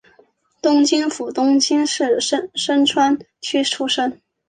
[0.63, 4.19] 东京府东京市深川区出身。